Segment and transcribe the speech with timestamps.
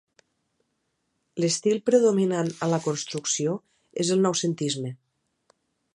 [1.43, 3.53] L'estil predominant a la construcció
[4.05, 4.95] és el Noucentisme.